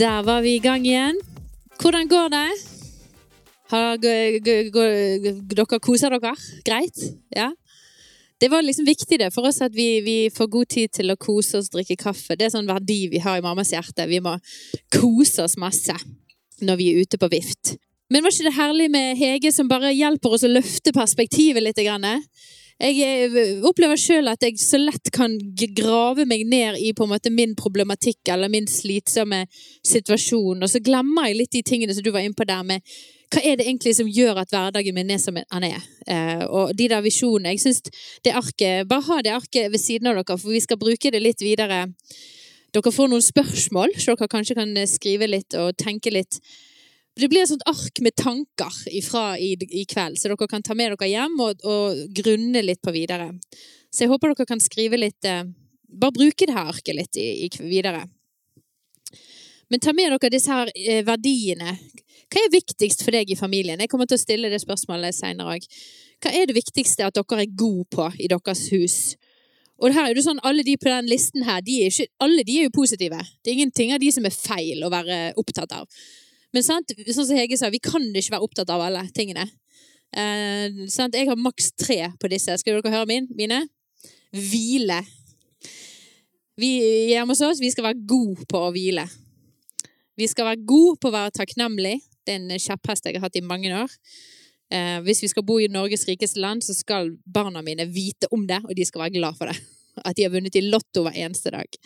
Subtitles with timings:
[0.00, 1.18] Der var vi i gang igjen.
[1.76, 2.52] Hvordan går det?
[3.68, 6.32] Har dere koser dere?
[6.64, 6.96] Greit?
[7.36, 7.50] Ja?
[8.40, 11.18] Det var liksom viktig det for oss at vi, vi får god tid til å
[11.20, 12.32] kose oss, drikke kaffe.
[12.32, 14.08] Det er sånn verdi vi har i mammas hjerte.
[14.08, 14.38] Vi må
[14.96, 15.98] kose oss masse
[16.64, 17.76] når vi er ute på vift.
[18.08, 21.84] Men var ikke det herlig med Hege som bare hjelper oss å løfte perspektivet litt?
[21.84, 22.24] Grann?
[22.80, 25.34] Jeg eh, opplever sjøl at jeg så lett kan
[25.76, 29.44] grave meg ned i på en måte min problematikk eller min slitsomme
[29.86, 32.84] situasjon, og så glemmer jeg litt de tingene som du var inne på der med
[33.30, 35.84] hva er det egentlig som gjør at hverdagen min er som den er?
[36.10, 37.52] Eh, og de der visjonene.
[37.54, 37.84] Jeg syns
[38.24, 41.20] det arket Bare ha det arket ved siden av dere, for vi skal bruke det
[41.22, 41.84] litt videre.
[42.74, 46.40] Dere får noen spørsmål, så dere kanskje kan eh, skrive litt og tenke litt.
[47.20, 50.76] Det blir et sånt ark med tanker ifra i, i kveld, så dere kan ta
[50.78, 53.28] med dere hjem og, og grunne litt på videre.
[53.92, 55.44] Så jeg håper dere kan skrive litt eh,
[55.90, 58.04] Bare bruke det her arket litt i, i videre.
[59.70, 61.74] Men ta med dere disse her eh, verdiene.
[62.30, 63.82] Hva er viktigst for deg i familien?
[63.82, 65.66] Jeg kommer til å stille det spørsmålet senere òg.
[66.22, 68.96] Hva er det viktigste at dere er gode på i deres hus?
[69.80, 72.58] Og her er det sånn, Alle de på den listen her, de ikke, alle de
[72.60, 73.18] er jo positive.
[73.42, 75.88] Det er ingenting av de som er feil å være opptatt av.
[76.54, 79.46] Men sant, sånn som Hege sa, vi kan ikke være opptatt av alle tingene.
[80.10, 81.14] Eh, sant?
[81.14, 82.56] Jeg har maks tre på disse.
[82.58, 83.28] Skal dere høre min?
[83.38, 83.62] mine?
[84.34, 85.00] Hvile.
[86.60, 86.70] Vi
[87.12, 89.06] hjemme hos oss vi skal være gode på å hvile.
[90.18, 91.96] Vi skal være gode på å være takknemlig.
[92.26, 93.94] Det er en kjepphest jeg har hatt i mange år.
[94.70, 98.44] Eh, hvis vi skal bo i Norges rikeste land, så skal barna mine vite om
[98.46, 99.56] det, og de skal være glad for det.
[100.06, 101.80] At de har vunnet i Lotto hver eneste dag.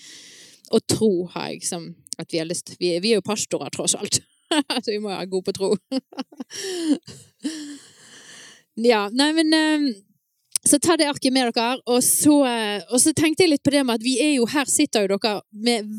[0.74, 3.96] Og tro har jeg som at vi har lyst Vi, vi er jo pastorer, tross
[3.98, 4.20] alt.
[4.82, 5.70] så vi må være gode på tro.
[8.90, 9.88] ja, nei, men eh,
[10.64, 13.74] så ta det arket med dere, og så, eh, og så tenkte jeg litt på
[13.74, 15.90] det med at vi er jo her sitter jo dere med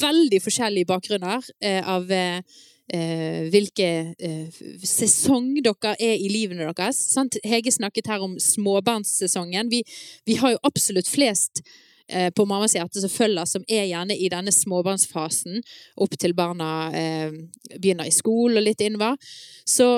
[0.00, 3.86] veldig forskjellige bakgrunner eh, av eh, hvilken hvilke
[4.20, 6.98] eh, sesong dere er i livene deres.
[7.14, 7.38] Sant?
[7.44, 9.70] Hege snakket her om småbarnssesongen.
[9.72, 9.80] Vi,
[10.28, 11.62] vi har jo absolutt flest
[12.08, 15.62] eh, på mammas hjerte som følger, som er gjerne i denne småbarnsfasen
[16.04, 17.34] opp til barna eh,
[17.76, 19.16] begynner i skole og litt innover.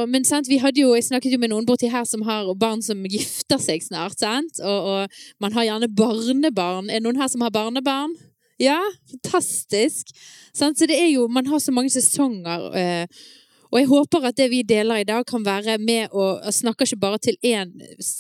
[0.07, 2.85] Men sant, vi hadde jo, jeg snakket jo med noen borti her som har barn
[2.87, 4.19] som gifter seg snart.
[4.21, 4.61] Sant?
[4.63, 6.91] Og, og man har gjerne barnebarn.
[6.91, 8.15] Er det noen her som har barnebarn?
[8.63, 8.79] Ja,
[9.11, 10.15] fantastisk.
[10.57, 10.79] Sant?
[10.79, 12.71] Så det er jo, man har så mange sesonger.
[12.79, 13.27] Eh,
[13.77, 16.89] og jeg håper at det vi deler i dag, kan være med å Jeg snakker
[16.89, 17.75] ikke bare til én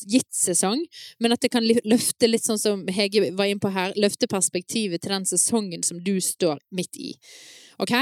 [0.05, 0.83] gitt sesong,
[1.19, 5.00] men at det kan løfte litt sånn som Hege var inne på her, løfte perspektivet
[5.00, 7.15] til den sesongen som du står midt i.
[7.81, 7.95] Ok?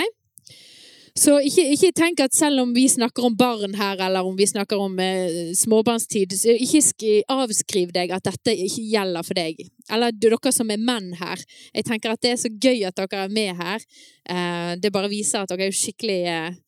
[1.15, 4.49] Så ikke, ikke tenk at selv om vi snakker om barn her, eller om vi
[4.51, 9.63] snakker om eh, småbarnstid, så ikke avskriv deg at dette ikke gjelder for deg.
[9.95, 11.39] Eller dere som er menn her.
[11.71, 13.87] Jeg tenker at det er så gøy at dere er med her.
[14.27, 16.59] Eh, det bare viser at dere er skikkelig eh,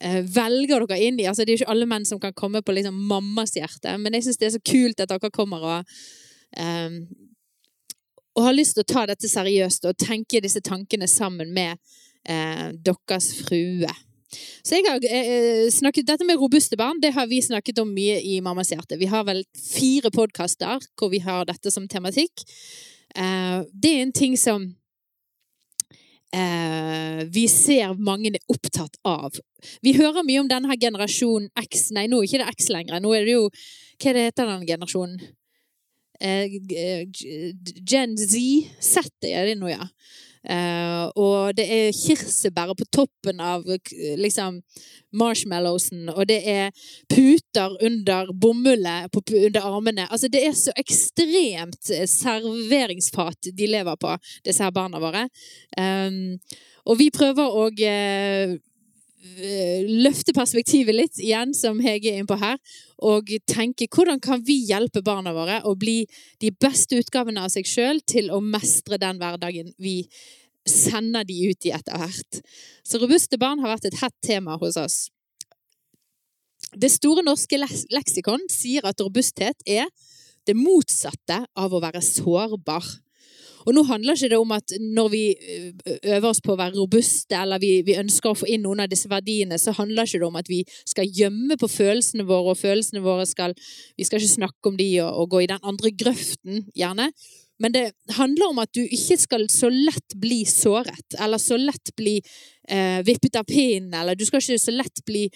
[0.00, 1.26] velger dere inn i.
[1.30, 4.16] Altså, det er jo ikke alle menn som kan komme på liksom mammas hjerte, men
[4.16, 5.92] jeg syns det er så kult at dere kommer og
[6.58, 6.96] um,
[8.36, 11.76] og har lyst til å ta dette seriøst og tenke disse tankene sammen med
[12.28, 13.90] eh, deres frue.
[14.64, 18.16] Så jeg har eh, snakket, Dette med robuste barn det har vi snakket om mye
[18.24, 18.96] i Mammas hjerte.
[19.00, 22.46] Vi har vel fire podkaster hvor vi har dette som tematikk.
[23.12, 24.70] Eh, det er en ting som
[26.34, 29.36] eh, vi ser mange er opptatt av.
[29.84, 31.90] Vi hører mye om denne generasjonen X.
[31.96, 33.00] Nei, nå er ikke det X lenger.
[33.02, 33.46] Nå er det jo
[34.02, 35.20] Hva det heter den generasjonen?
[36.22, 36.56] Eh,
[37.86, 38.42] Gen Z?
[38.82, 39.86] Z er det nå, ja.
[40.42, 43.62] Eh, og det er kirsebær på toppen av
[44.18, 44.58] liksom
[45.14, 46.72] marshmallowsen, og det er
[47.12, 50.08] puter under bomullet under armene.
[50.10, 55.28] Altså, det er så ekstremt eh, serveringsfat de lever på, disse her barna våre.
[55.78, 56.38] Um,
[56.88, 58.58] og vi prøver å eh,
[59.22, 62.58] løfte perspektivet litt igjen, som Hege er inne på her,
[63.02, 66.02] og tenke hvordan kan vi hjelpe barna våre å bli
[66.42, 70.02] de beste utgavene av seg sjøl til å mestre den hverdagen vi
[70.66, 72.40] sender de ut i etter hvert.
[72.86, 74.98] Så robuste barn har vært et hett tema hos oss.
[76.72, 79.90] Det store norske leksikon sier at robusthet er
[80.46, 82.86] det motsatte av å være sårbar.
[83.66, 85.22] Og nå handler ikke det om at når vi
[86.02, 88.90] øver oss på å være robuste, eller vi, vi ønsker å få inn noen av
[88.92, 92.60] disse verdiene, så handler ikke det om at vi skal gjemme på følelsene våre, og
[92.60, 93.54] følelsene våre skal
[93.96, 97.10] Vi skal ikke snakke om de og, og gå i den andre grøften, gjerne.
[97.62, 97.84] Men det
[98.16, 103.02] handler om at du ikke skal så lett bli såret, eller så lett bli eh,
[103.06, 105.28] vippet av pinnen, eller du skal ikke så lett bli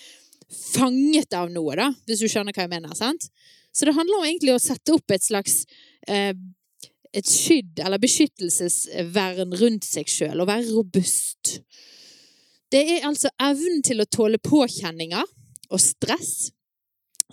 [0.75, 2.95] fanget av noe, da, hvis du skjønner hva jeg mener.
[2.99, 3.29] sant?
[3.77, 5.65] Så det handler om egentlig å sette opp et slags
[6.09, 6.33] eh,
[7.17, 11.61] et skydd eller beskyttelsesvern rundt seg sjøl, å være robust.
[12.73, 15.25] Det er altså evnen til å tåle påkjenninger
[15.71, 16.51] og stress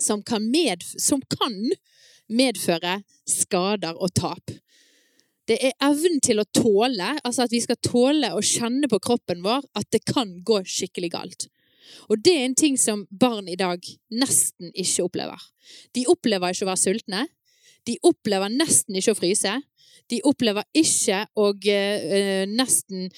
[0.00, 1.54] som kan, medf som kan
[2.32, 4.54] medføre skader og tap.
[5.44, 9.42] Det er evnen til å tåle, altså at vi skal tåle å kjenne på kroppen
[9.44, 11.48] vår at det kan gå skikkelig galt.
[12.08, 13.84] Og det er en ting som barn i dag
[14.16, 15.42] nesten ikke opplever.
[15.92, 17.26] De opplever ikke å være sultne.
[17.84, 19.52] De opplever nesten ikke å fryse.
[20.12, 23.08] De opplever ikke å uh, nesten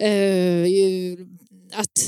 [0.00, 0.64] uh,
[1.80, 2.04] At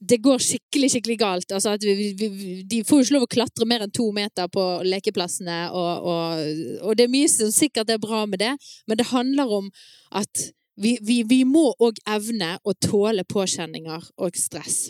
[0.00, 1.52] det går skikkelig skikkelig galt.
[1.52, 4.64] Altså vi, vi, de får jo ikke lov å klatre mer enn to meter på
[4.86, 5.58] lekeplassene.
[5.76, 6.46] Og, og,
[6.86, 8.54] og det er mye som sikkert er bra med det,
[8.88, 9.68] men det handler om
[10.16, 10.46] at
[10.80, 10.96] vi,
[11.28, 14.88] vi må òg evne å tåle påkjenninger og stress.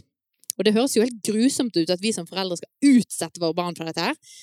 [0.58, 3.76] Og det høres jo helt grusomt ut at vi som foreldre skal utsette våre barn
[3.78, 4.36] for dette her.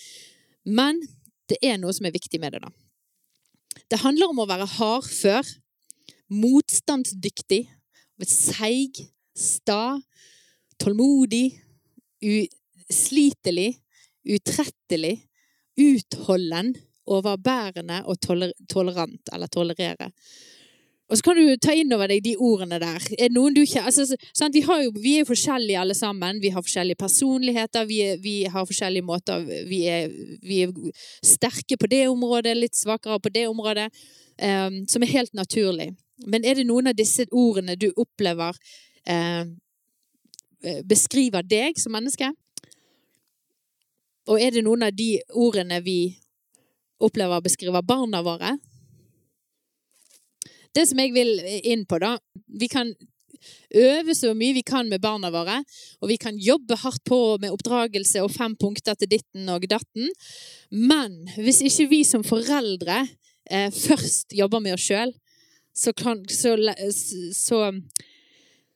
[0.66, 1.00] Men
[1.48, 2.74] det er noe som er viktig med det, da.
[3.88, 5.48] Det handler om å være hardfør,
[6.34, 7.62] motstandsdyktig,
[8.28, 9.00] seig,
[9.38, 9.96] sta,
[10.82, 11.46] tålmodig,
[12.20, 13.70] uslitelig,
[14.28, 15.16] utrettelig,
[15.80, 16.74] utholden,
[17.08, 20.10] overbærende og tolerant, eller tolerere.
[21.08, 23.04] Og så kan du ta inn over deg de ordene der.
[23.16, 24.04] Er noen du ikke, altså,
[24.36, 24.56] sant?
[24.56, 26.42] Vi, jo, vi, er jo forskjellige alle sammen.
[26.44, 27.88] Vi har forskjellige personligheter.
[27.88, 30.12] Vi, vi har forskjellige måter vi er,
[30.44, 30.74] vi er,
[31.24, 33.88] sterke på det området, litt svakere på det området.
[34.38, 35.94] Um, som er helt naturlig.
[36.28, 38.54] Men er det noen av disse ordene du opplever
[39.08, 39.56] um,
[40.86, 42.34] beskriver deg som menneske?
[44.28, 46.02] Og er det noen av de ordene vi
[47.00, 48.58] opplever beskriver barna våre?
[50.78, 52.18] Det som jeg vil inn på, da
[52.60, 52.94] Vi kan
[53.78, 55.60] øve så mye vi kan med barna våre,
[56.02, 60.10] og vi kan jobbe hardt på med oppdragelse og fem punkter til ditten og datten,
[60.72, 63.04] men hvis ikke vi som foreldre
[63.52, 65.14] eh, først jobber med oss sjøl,
[65.78, 65.94] så,
[66.34, 66.56] så,
[67.38, 67.62] så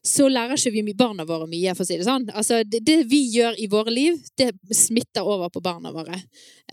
[0.01, 2.25] så lærer ikke vi barna våre mye, for å si det sånn.
[2.33, 6.17] Altså, det, det, vi gjør i våre liv, det smitter over på barna våre.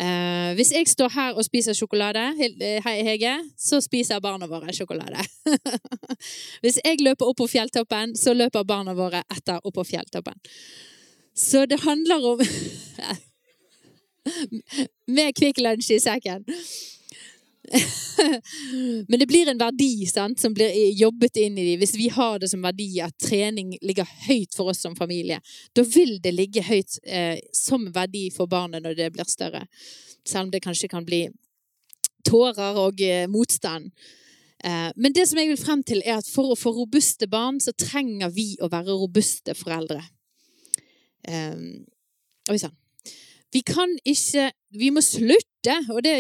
[0.00, 4.72] Eh, hvis jeg står her og spiser sjokolade, eh, hei Hege, så spiser barna våre
[4.72, 5.20] sjokolade.
[6.64, 10.40] hvis jeg løper opp på fjelltoppen, så løper barna våre etter opp på fjelltoppen.
[11.36, 12.40] Så det handler om
[15.08, 16.42] Med Kvikk Lunsj i sekken.
[19.08, 21.80] Men det blir en verdi sant, som blir jobbet inn i dem.
[21.82, 25.40] Hvis vi har det som verdi at trening ligger høyt for oss som familie,
[25.76, 29.66] da vil det ligge høyt eh, som verdi for barnet når det blir større.
[30.24, 31.26] Selv om det kanskje kan bli
[32.28, 33.92] tårer og eh, motstand.
[34.64, 37.60] Eh, men det som jeg vil frem til, er at for å få robuste barn,
[37.62, 40.02] så trenger vi å være robuste foreldre.
[41.28, 41.56] Eh,
[42.50, 42.76] oi sann.
[43.52, 45.46] Vi kan ikke Vi må slutte,
[45.92, 46.14] og det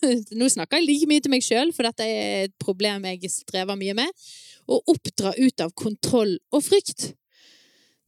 [0.38, 3.76] Nå snakker jeg like mye til meg sjøl, for dette er et problem jeg strever
[3.76, 4.28] mye med.
[4.70, 7.10] Å oppdra ut av kontroll og frykt.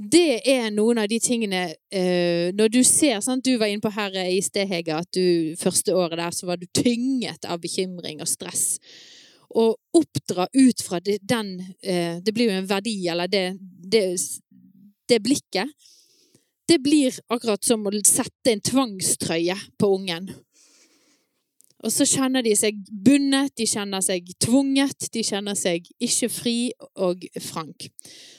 [0.03, 3.93] Det er noen av de tingene uh, Når du ser sant, Du var inne på
[3.93, 8.25] her i sted, Hege, at du første året der så var du tynget av bekymring
[8.25, 8.81] og stress.
[9.53, 9.69] Å
[10.01, 14.07] oppdra ut fra den uh, Det blir jo en verdi, eller det, det,
[15.13, 15.71] det blikket
[16.73, 20.31] det blir akkurat som å sette en tvangstrøye på ungen.
[21.83, 26.57] Og så kjenner de seg bundet, de kjenner seg tvunget, de kjenner seg ikke fri
[26.95, 27.89] og frank.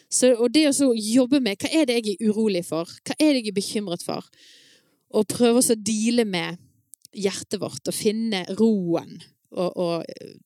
[0.07, 3.33] Så, og det å jobbe med hva er det jeg er urolig for, hva er
[3.33, 4.29] det jeg er bekymret for,
[5.13, 6.61] og prøve å deale med
[7.13, 9.19] hjertet vårt og finne roen
[9.53, 10.41] og, og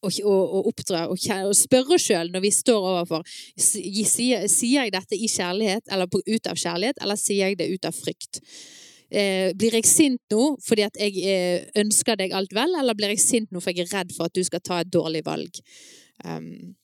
[0.00, 3.26] og, og, oppdra og, og spørre oss sjøl når vi står overfor
[3.60, 7.88] sier, sier jeg dette i kjærlighet eller ut av kjærlighet, eller sier jeg det ut
[7.88, 8.40] av frykt?
[9.10, 13.10] Eh, blir jeg sint nå fordi at jeg eh, ønsker deg alt vel, eller blir
[13.10, 15.58] jeg sint nå for jeg er redd for at du skal ta et dårlig valg?
[16.22, 16.76] Um,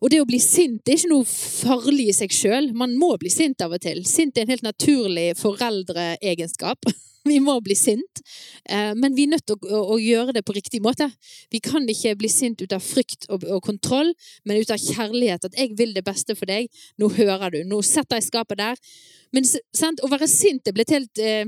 [0.00, 2.70] og det å bli sint det er ikke noe farlig i seg sjøl.
[2.78, 4.04] Man må bli sint av og til.
[4.08, 6.88] Sint er en helt naturlig foreldreegenskap.
[7.30, 8.22] Vi må bli sint,
[8.64, 11.10] eh, men vi er nødt til å, å, gjøre det på riktig måte.
[11.52, 14.14] Vi kan ikke bli sint ut av frykt og, og, kontroll,
[14.48, 15.44] men ut av kjærlighet.
[15.44, 16.70] At 'jeg vil det beste for deg'.
[16.98, 17.60] Nå hører du.
[17.64, 18.76] Nå setter jeg skapet der.
[19.32, 21.44] Men sant, å være sint er blitt helt eh,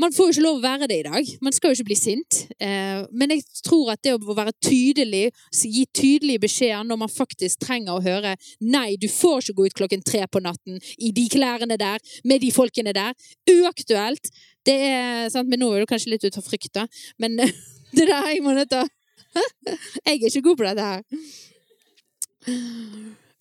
[0.00, 1.30] man får jo ikke lov å være det i dag.
[1.44, 2.38] Man skal jo ikke bli sint.
[2.56, 7.60] Eh, men jeg tror at det å være tydelig, gi tydelige beskjeder når man faktisk
[7.66, 11.26] trenger å høre 'nei, du får ikke gå ut klokken tre på natten i de
[11.28, 13.14] klærne der, med de folkene der',
[13.50, 14.32] uaktuelt.
[14.66, 16.86] Det er sant, Men nå er du kanskje litt ute av frykt, da.
[17.18, 17.36] Men
[17.96, 18.90] det der jeg må nødt til
[20.06, 21.02] Jeg er ikke god på dette her.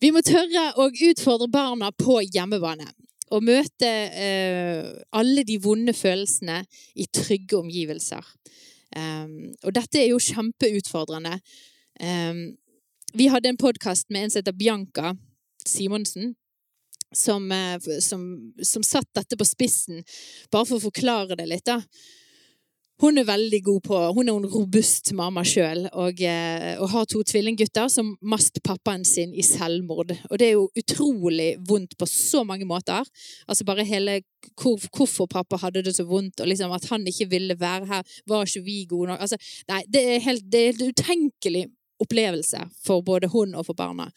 [0.02, 2.88] Vi må tørre å utfordre barna på hjemmebane
[3.34, 4.88] Og møte eh,
[5.18, 6.62] alle de vonde følelsene
[6.96, 8.26] i trygge omgivelser.
[8.92, 11.38] Um, og dette er jo kjempeutfordrende.
[12.04, 12.42] Um,
[13.16, 15.14] Vi hadde en podkast med en som heter Bianca
[15.68, 16.34] Simonsen.
[17.12, 20.00] Som, eh, som, som satt dette på spissen,
[20.52, 21.66] bare for å forklare det litt.
[21.68, 21.82] da.
[23.02, 27.08] Hun er veldig god på Hun er en robust mamma sjøl og, eh, og, har
[27.10, 30.14] to tvillinggutter som mast pappaen sin i selvmord.
[30.30, 33.02] Og det er jo utrolig vondt på så mange måter.
[33.50, 34.20] Altså bare hele
[34.54, 38.16] hvor, Hvorfor pappa hadde det så vondt, og liksom at han ikke ville være her.
[38.28, 39.22] Var ikke vi gode nok?
[39.22, 39.38] Altså,
[39.70, 41.66] nei, det er helt det er utenkelig
[42.02, 44.12] opplevelse for både hun og for barna.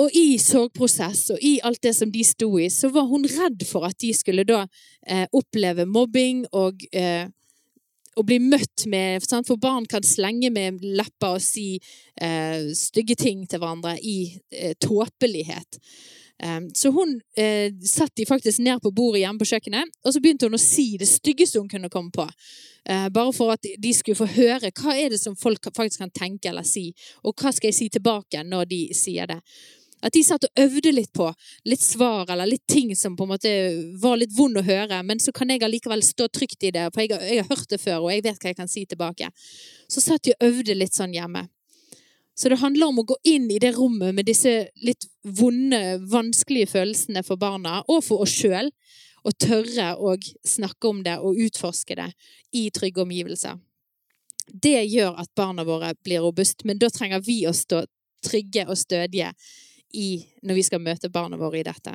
[0.00, 3.62] Og i sorgprosess og i alt det som de sto i, så var hun redd
[3.68, 4.64] for at de skulle da
[5.06, 7.28] eh, oppleve mobbing og, eh,
[8.18, 9.46] og bli møtt med sant?
[9.46, 14.18] For barn kan slenge med lepper og si eh, stygge ting til hverandre i
[14.50, 15.78] eh, tåpelighet.
[16.42, 20.20] Um, så hun eh, satte de faktisk ned på bordet hjemme på kjøkkenet, og så
[20.20, 22.26] begynte hun å si det styggeste hun kunne komme på.
[22.90, 26.12] Uh, bare for at de skulle få høre hva er det som folk faktisk kan
[26.12, 26.88] tenke eller si,
[27.22, 29.38] og hva skal jeg si tilbake når de sier det.
[30.04, 31.30] At de satt og øvde litt på
[31.64, 33.52] litt svar eller litt ting som på en måte
[34.02, 37.04] var litt vond å høre, men så kan jeg allikevel stå trygt i det, for
[37.04, 39.30] jeg jeg har hørt det før, og jeg vet hva jeg kan si tilbake.
[39.88, 41.46] Så satt de og øvde litt sånn hjemme.
[42.34, 46.72] Så det handler om å gå inn i det rommet med disse litt vonde, vanskelige
[46.72, 48.72] følelsene for barna, og for oss sjøl,
[49.24, 52.10] og tørre å snakke om det og utforske det
[52.52, 53.56] i trygge omgivelser.
[54.52, 57.86] Det gjør at barna våre blir robuste, men da trenger vi å stå
[58.24, 59.30] trygge og stødige
[59.94, 60.10] i,
[60.42, 61.94] når vi skal møte barna våre i dette.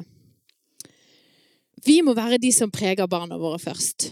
[1.86, 4.10] Vi må være de som preger barna våre først.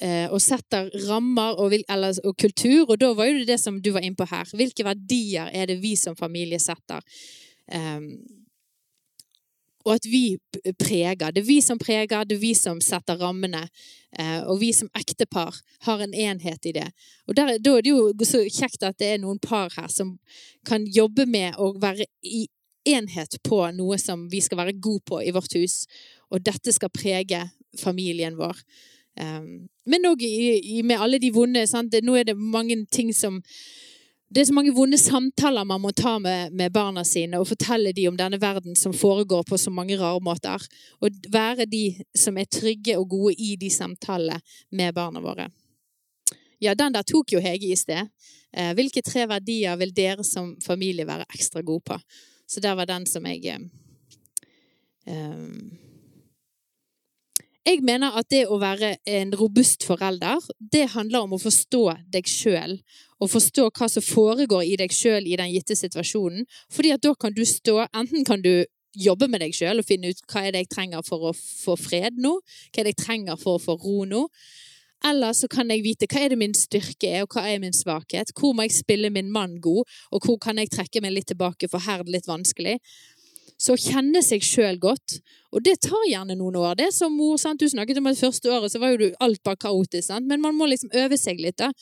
[0.00, 2.84] Eh, og setter rammer og, eller, og, kultur.
[2.90, 4.48] Og da var jo det det som du var inne på her.
[4.56, 7.04] Hvilke verdier er det vi som familie setter?
[7.72, 8.10] Um,
[9.86, 10.36] og at vi
[10.78, 11.30] preger.
[11.30, 13.62] Det er vi som preger, det er vi som setter rammene.
[14.18, 15.56] Uh, og vi som ektepar
[15.86, 16.88] har en enhet i det.
[17.28, 20.18] Og der, Da er det jo så kjekt at det er noen par her som
[20.66, 22.46] kan jobbe med å være i
[22.86, 25.84] enhet på noe som vi skal være gode på i vårt hus.
[26.30, 27.42] Og dette skal prege
[27.80, 28.60] familien vår.
[29.16, 30.22] Um, men òg
[30.84, 31.94] med alle de vonde sant?
[32.04, 33.40] Nå er det mange ting som
[34.26, 37.92] det er så mange vonde samtaler man må ta med, med, barna sine og fortelle
[37.94, 40.64] dem om denne verden som foregår på så mange rare måter.
[40.98, 44.40] Og være de som er trygge og gode i de samtalene
[44.74, 45.46] med barna våre.
[46.58, 48.10] Ja, den der tok jo Hege i sted.
[48.56, 52.00] Eh, hvilke tre verdier vil dere som familie være ekstra gode på?
[52.46, 53.58] Så der var den som jeg
[55.06, 55.86] eh
[57.66, 61.82] jeg mener at det å være en robust forelder, det handler om å forstå
[62.14, 62.76] deg sjøl.
[63.18, 66.44] Og forstå hva som foregår i deg sjøl i den gitte situasjonen.
[66.70, 68.64] Fordi at da kan du stå Enten kan du
[68.96, 71.74] jobbe med deg sjøl og finne ut hva er det jeg trenger for å få
[71.80, 72.36] fred nå,
[72.70, 74.22] hva er det jeg trenger for å få ro nå.
[75.04, 77.74] Eller så kan jeg vite hva er det min styrke er, og hva er min
[77.76, 78.32] svakhet.
[78.36, 81.68] Hvor må jeg spille min mann god, og hvor kan jeg trekke meg litt tilbake,
[81.68, 82.78] for her er det litt vanskelig.
[83.56, 85.18] Så å kjenne seg sjøl godt,
[85.54, 86.74] og det tar gjerne noen år.
[86.76, 87.60] Det er som mor, sant?
[87.60, 90.28] Du snakket om at første året så var jo alt bare kaotisk, sant?
[90.28, 91.62] men man må liksom øve seg litt.
[91.62, 91.72] da.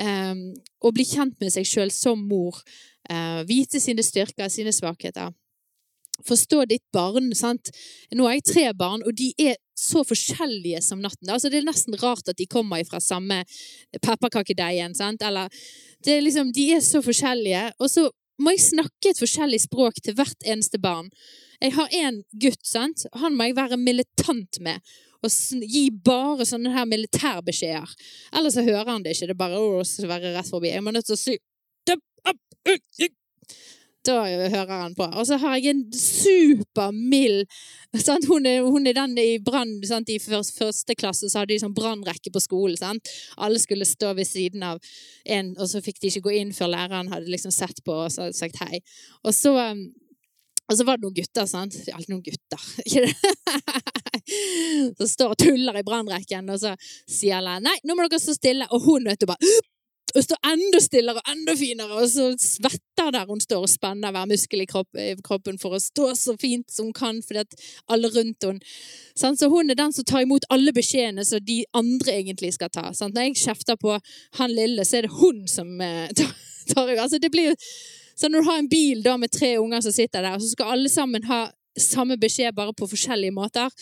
[0.00, 0.50] Um,
[0.82, 2.58] og bli kjent med seg sjøl som mor.
[3.06, 5.30] Uh, vite sine styrker, sine svakheter.
[6.26, 7.30] Forstå ditt barn.
[7.38, 7.70] sant?
[8.14, 11.30] Nå har jeg tre barn, og de er så forskjellige som natten.
[11.30, 13.42] Altså, det er nesten rart at de kommer fra samme
[14.02, 14.96] pepperkakedeigen.
[15.20, 15.48] Eller
[16.04, 17.70] det er liksom, De er så forskjellige.
[17.78, 18.08] Og så
[18.42, 21.10] må jeg snakke et forskjellig språk til hvert eneste barn.
[21.62, 23.06] Jeg har en gutt, sant?
[23.14, 24.82] han må jeg være militant med.
[25.22, 25.30] Og
[25.70, 27.90] gi bare sånne her militærbeskjeder.
[28.34, 29.28] Ellers så hører han det ikke.
[29.30, 30.72] Det er bare å være rett forbi.
[30.72, 31.38] Jeg må nødt til å si
[34.06, 35.06] da hører han på.
[35.06, 37.46] Og så har jeg en supermild
[38.28, 39.74] hun, hun, er den i brann
[40.08, 42.76] I første klasse så hadde de sånn brannrekke på skolen.
[42.80, 43.10] Sant?
[43.36, 44.80] Alle skulle stå ved siden av
[45.24, 48.12] en, og så fikk de ikke gå inn før læreren hadde liksom sett på og
[48.12, 48.80] sagt hei.
[49.26, 49.84] Og så, um,
[50.70, 51.76] og så var det noen gutter, sant.
[51.76, 53.14] Det er alltid noen gutter, ikke det?
[54.96, 58.36] Så står og tuller i brannrekken, og så sier alle nei, nå må dere stå
[58.38, 58.68] stille.
[58.72, 59.52] Og hun vet du bare
[60.12, 64.12] og står enda stillere og enda finere, og så svetter der hun står og spenner
[64.12, 67.56] hver muskel i, kroppen for å stå så fint som hun kan, fordi at
[67.92, 68.60] alle rundt henne
[69.16, 72.90] Så hun er den som tar imot alle beskjedene som de andre egentlig skal ta.
[72.92, 73.98] Når jeg kjefter på
[74.38, 76.08] han lille, så er det hun som eh,
[76.72, 77.56] tar, altså det blir
[78.16, 80.74] så Når du har en bil da med tre unger som sitter der, så skal
[80.74, 81.46] alle sammen ha
[81.78, 83.72] samme beskjed, bare på forskjellige måter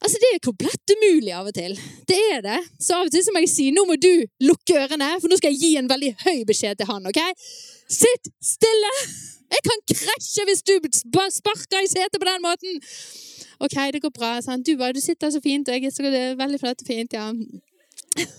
[0.00, 1.74] Altså, Det er komplett umulig av og til.
[2.08, 2.60] Det er det.
[2.80, 5.36] Så av og til så må jeg si nå må du lukke ørene, for nå
[5.36, 7.06] skal jeg gi en veldig høy beskjed til han.
[7.10, 7.20] ok?
[7.90, 8.94] Sitt stille!
[9.50, 10.76] Jeg kan krasje hvis du
[11.34, 12.80] sparker i setet på den måten!
[13.60, 14.38] OK, det går bra.
[14.40, 14.64] Sant?
[14.64, 17.12] Du, bare, du sitter så fint, og jeg er veldig flott og fint.
[17.12, 17.28] ja.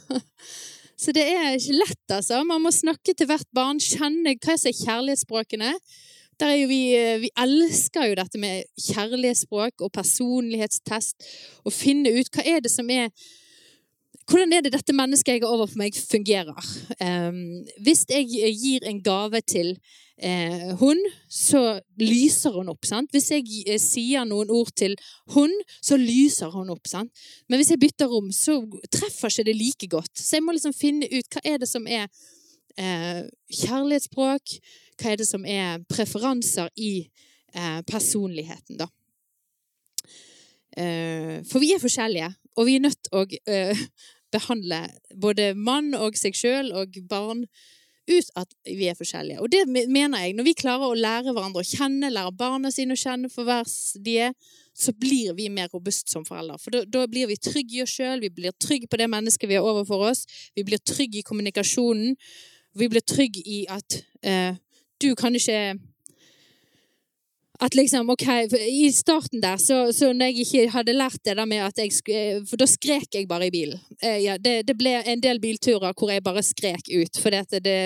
[1.02, 2.44] Så det er ikke lett, altså.
[2.46, 5.72] Man må snakke til hvert barn, kjenne hva som er kjærlighetsspråkene.
[6.42, 11.30] Der er jo vi, eh, vi elsker jo dette med kjærlighetsspråk og personlighetstest.
[11.66, 13.12] Og finne ut hva er det som er
[14.30, 16.68] hvordan er det dette mennesket jeg har overfor meg, fungerer?
[17.04, 19.74] Um, hvis jeg gir en gave til
[20.22, 22.86] eh, hun, så lyser hun opp.
[22.86, 23.12] sant?
[23.12, 24.96] Hvis jeg eh, sier noen ord til
[25.36, 26.88] hun, så lyser hun opp.
[26.88, 27.12] sant?
[27.50, 28.62] Men hvis jeg bytter rom, så
[28.94, 30.14] treffer ikke det like godt.
[30.16, 32.08] Så jeg må liksom finne ut hva er det som er
[32.78, 34.56] eh, kjærlighetsspråk,
[35.02, 36.94] hva er det som er preferanser i
[37.54, 38.88] eh, personligheten, da.
[40.78, 43.86] Eh, for vi er forskjellige, og vi er nødt til å eh,
[44.36, 44.86] behandle
[45.20, 47.44] både mann og seg sjøl og barn
[48.12, 49.40] ut at vi er forskjellige.
[49.44, 50.36] Og det mener jeg.
[50.36, 53.68] Når vi klarer å lære hverandre å kjenne, lære barna sine å kjenne for hver
[54.04, 54.34] de er,
[54.74, 56.58] så blir vi mer robust som foreldre.
[56.62, 59.52] For da, da blir vi trygge i oss sjøl, vi blir trygge på det mennesket
[59.52, 60.24] vi har overfor oss,
[60.56, 62.16] vi blir trygge i kommunikasjonen,
[62.80, 64.56] vi blir trygge i at eh,
[65.02, 65.62] du kan ikke
[67.62, 68.24] at liksom, ok,
[68.58, 72.42] I starten der, så, så når jeg ikke hadde lært det der med at jeg
[72.50, 73.78] For da skrek jeg bare i bilen.
[74.02, 77.62] Eh, ja, det, det, ble en del bilturer hvor jeg bare skrek ut, for det,
[77.62, 77.78] det,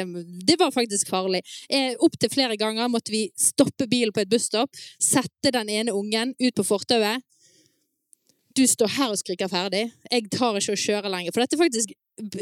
[0.48, 1.44] det var faktisk farlig.
[1.68, 6.32] Eh, Opptil flere ganger måtte vi stoppe bilen på et busstopp, sette den ene ungen
[6.40, 7.20] ut på fortauet.
[8.56, 9.90] Du står her og skriker ferdig.
[10.08, 11.36] Jeg tar ikke å kjøre lenger.
[11.36, 11.92] For dette er faktisk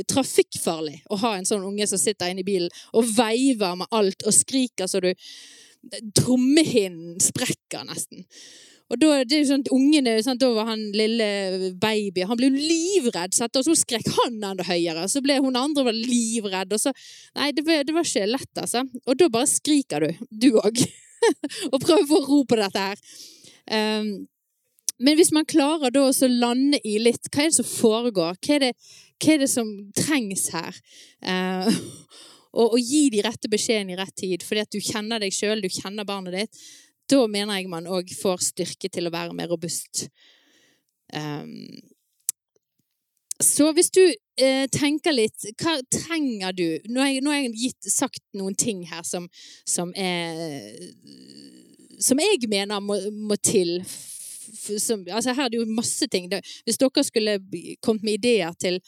[0.10, 4.26] trafikkfarlig å ha en sånn unge som sitter inne i bilen og veiver med alt
[4.28, 5.12] og skriker så du
[6.16, 8.24] Trommehinnen sprekker nesten.
[8.92, 13.34] Og da, det er sånn, ungene, sånn, da var han lille baby Han ble livredd,
[13.34, 15.08] og så skrek han enda høyere.
[15.10, 16.76] Så ble hun andre var livredd.
[16.76, 16.94] Og så,
[17.40, 18.84] nei, det, det var ikke lett, altså.
[19.08, 20.84] Og da bare skriker du, du òg.
[21.72, 23.04] og prøver å få ro på dette her.
[23.74, 24.14] Um,
[25.02, 28.38] men hvis man klarer da å lande i litt Hva er det som foregår?
[28.38, 28.72] Hva er det,
[29.24, 30.78] hva er det som trengs her?
[31.26, 31.70] Eh,
[32.60, 35.64] og, og gi de rette beskjedene i rett tid, fordi at du kjenner deg sjøl,
[35.64, 36.62] du kjenner barnet ditt,
[37.10, 40.06] da mener jeg man òg får styrke til å være mer robust.
[41.14, 41.82] Um,
[43.44, 44.02] så hvis du
[44.40, 46.68] eh, tenker litt Hva trenger du?
[46.90, 49.28] Nå har jeg, nå har jeg gitt, sagt noen ting her som,
[49.68, 50.72] som, er,
[52.02, 53.82] som jeg mener må, må til
[54.54, 56.30] som, altså Her er det jo masse ting.
[56.66, 57.38] Hvis dere skulle
[57.82, 58.80] kommet med ideer til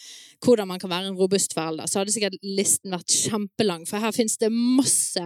[0.44, 4.16] hvordan man kan være en robust forelder, så hadde sikkert listen vært kjempelang, for her
[4.16, 5.24] finnes det masse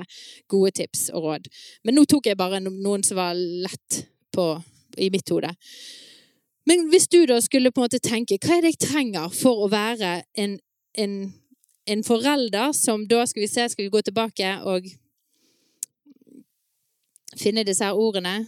[0.48, 1.50] gode tips og råd.
[1.84, 4.04] Men nå tok jeg bare noen som var lett
[4.36, 4.52] på,
[4.98, 5.52] i mitt hode.
[6.70, 9.66] Men hvis du da skulle på en måte tenke hva er det jeg trenger for
[9.66, 10.58] å være en,
[10.94, 11.16] en,
[11.90, 14.86] en forelder som da Skal vi se, skal vi gå tilbake og
[17.40, 18.44] finne disse her ordene?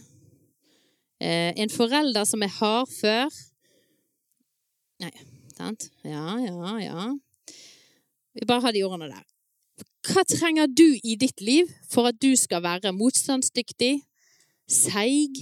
[1.22, 3.30] Eh, en forelder som er hardfør
[5.02, 5.10] Nei,
[5.54, 5.84] sant?
[6.06, 7.04] Ja, ja, ja.
[8.34, 9.22] Vi bare har de ordene der.
[10.06, 13.96] Hva trenger du i ditt liv for at du skal være motstandsdyktig,
[14.70, 15.40] seig,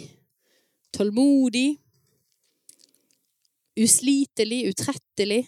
[0.96, 1.78] tålmodig,
[3.80, 5.42] uslitelig, utrettelig,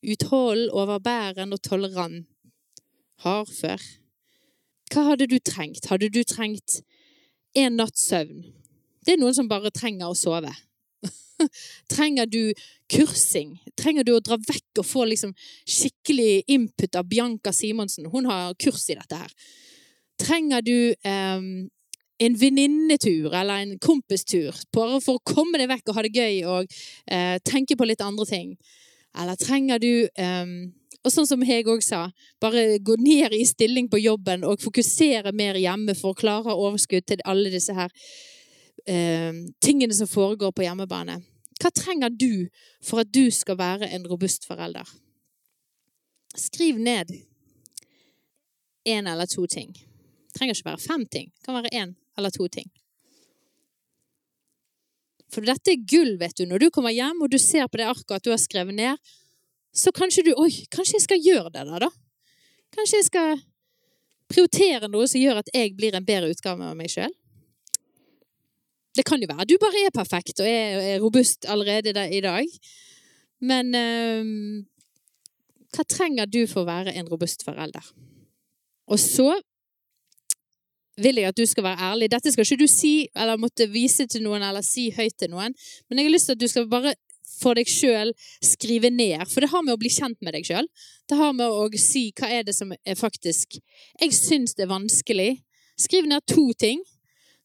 [0.00, 2.24] utholden, overbæren og tolerant,
[3.24, 3.84] hardfør?
[4.90, 5.92] Hva hadde du trengt?
[5.92, 6.80] Hadde du trengt
[7.52, 8.59] en natts søvn?
[9.10, 10.52] Det er noen som bare trenger å sove.
[11.90, 12.52] trenger du
[12.94, 13.56] kursing?
[13.74, 15.32] Trenger du å dra vekk og få liksom
[15.66, 18.06] skikkelig input av Bianca Simonsen?
[18.12, 19.34] Hun har kurs i dette her.
[20.22, 21.50] Trenger du um,
[22.22, 26.40] en venninnetur eller en kompistur bare for å komme deg vekk og ha det gøy
[26.46, 28.54] og uh, tenke på litt andre ting?
[29.18, 30.58] Eller trenger du um,
[31.02, 35.34] og sånn som Hege òg sa, bare gå ned i stilling på jobben og fokusere
[35.34, 37.90] mer hjemme for å klare overskudd til alle disse her
[38.86, 41.20] eh, tingene som foregår på hjemmebane.
[41.60, 42.48] Hva trenger du
[42.84, 44.88] for at du skal være en robust forelder?
[46.38, 47.10] Skriv ned
[48.88, 49.72] én eller to ting.
[49.74, 51.32] Det trenger ikke være fem ting.
[51.34, 52.70] Det kan være én eller to ting.
[55.30, 56.46] For dette er gull, vet du.
[56.48, 59.12] Når du kommer hjem og du ser på det arket at du har skrevet ned,
[59.70, 61.90] så kanskje du Oi, kanskje jeg skal gjøre det da?
[62.74, 63.42] Kanskje jeg skal
[64.30, 67.12] prioritere noe som gjør at jeg blir en bedre utgave av meg sjøl?
[69.00, 72.58] Det kan jo være du bare er perfekt og er, er robust allerede i dag.
[73.40, 74.32] Men eh,
[75.72, 77.86] hva trenger du for å være en robust forelder?
[78.90, 79.30] Og så
[81.00, 82.10] vil jeg at du skal være ærlig.
[82.12, 85.56] Dette skal ikke du si eller måtte vise til noen eller si høyt til noen,
[85.88, 86.92] men jeg har lyst til at du skal bare
[87.40, 88.12] for deg sjøl
[88.44, 89.22] skrive ned.
[89.30, 90.68] For det har med å bli kjent med deg sjøl.
[91.08, 94.74] Det har med å si hva er det som er faktisk Jeg syns det er
[94.74, 95.30] vanskelig.
[95.80, 96.82] Skriv ned to ting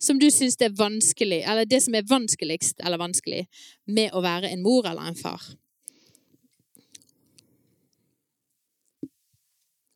[0.02, 3.46] som du syns er vanskelig, eller det som er vanskeligst eller vanskelig
[3.88, 5.42] med å være en mor eller en far.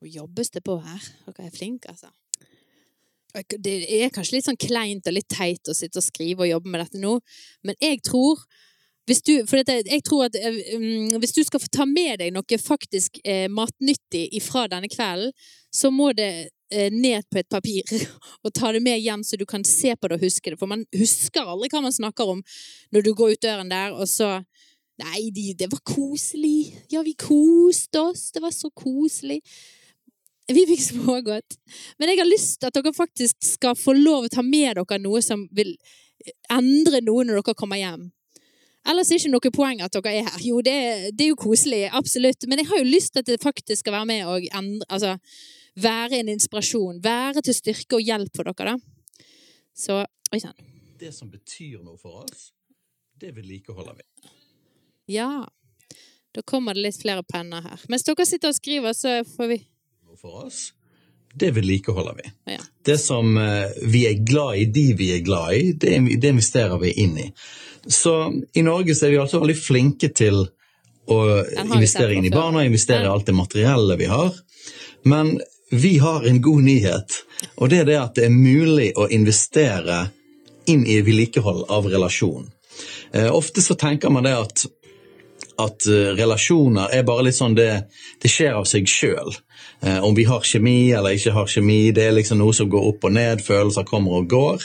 [0.09, 1.03] jobbes det på her.
[1.27, 2.07] Dere er flinke, altså.
[3.35, 6.71] Det er kanskje litt sånn kleint og litt teit å sitte og skrive og jobbe
[6.71, 7.19] med dette nå,
[7.67, 8.41] men jeg tror
[9.09, 12.59] hvis du, dette, jeg tror at um, hvis du skal få ta med deg noe
[12.61, 15.33] faktisk eh, matnyttig ifra denne kvelden,
[15.73, 16.49] så må det
[16.93, 17.81] ned på et papir
[18.45, 20.59] og ta det med hjem så du kan se på det og huske det.
[20.61, 22.43] For man husker aldri hva man snakker om
[22.93, 24.39] når du går ut døren der, og så
[24.99, 26.73] Nei, de, det var koselig.
[26.91, 28.25] Ja, vi koste oss.
[28.35, 29.37] Det var så koselig.
[30.51, 31.55] Vi fikk smågodt.
[31.95, 34.97] Men jeg har lyst til at dere faktisk skal få lov å ta med dere
[34.99, 35.75] noe som vil
[36.51, 38.09] endre noe når dere kommer hjem.
[38.89, 40.41] Ellers er det ikke noe poeng at dere er her.
[40.43, 40.75] Jo, det,
[41.13, 42.47] det, er jo koselig, absolutt.
[42.49, 45.15] Men jeg har jo lyst til at det faktisk skal være med og endre, altså,
[45.81, 47.01] være en inspirasjon.
[47.03, 49.25] Være til styrke og hjelp for dere, da.
[49.75, 50.57] Så oi sann.
[50.99, 52.49] Det som betyr noe for oss,
[53.19, 54.33] det vedlikeholder vi.
[55.15, 55.45] Ja.
[56.35, 57.85] Da kommer det litt flere penner her.
[57.89, 59.63] Mens dere sitter og skriver, så får vi
[60.09, 60.73] Noe for oss,
[61.33, 62.31] det vedlikeholder vi.
[62.55, 62.61] Ja.
[62.85, 66.79] Det som eh, vi er glad i, de vi er glad i, det, det investerer
[66.81, 67.27] vi inn i.
[67.85, 68.15] Så
[68.57, 70.41] i Norge så er vi altså veldig flinke til
[71.09, 71.19] å
[71.53, 74.35] investere inn i barna, investere i alt det materielle vi har.
[75.09, 75.37] Men
[75.69, 77.19] vi har en god nyhet,
[77.55, 80.07] og det er det at det er mulig å investere
[80.69, 82.49] inn i vedlikehold av relasjon.
[83.13, 84.65] Eh, ofte så tenker man det at
[85.59, 87.71] at uh, relasjoner er bare litt sånn det,
[88.21, 89.33] det skjer av seg sjøl.
[89.83, 92.89] Uh, om vi har kjemi eller ikke har kjemi, det er liksom noe som går
[92.93, 94.63] opp og ned, følelser kommer og går.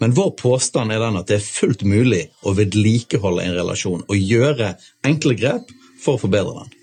[0.00, 4.16] Men vår påstand er den at det er fullt mulig å vedlikeholde en relasjon og
[4.32, 4.74] gjøre
[5.06, 6.76] enkle grep for å forbedre den.